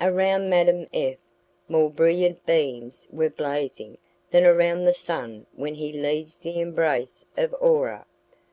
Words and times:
Around 0.00 0.50
Madame 0.50 0.86
F 0.92 1.16
more 1.66 1.90
brilliant 1.90 2.46
beams 2.46 3.08
were 3.10 3.28
blazing 3.28 3.98
than 4.30 4.44
around 4.46 4.84
the 4.84 4.94
sun 4.94 5.46
when 5.52 5.74
he 5.74 5.92
leaves 5.92 6.36
the 6.36 6.60
embrace 6.60 7.24
of 7.36 7.52
Aurora. 7.54 8.06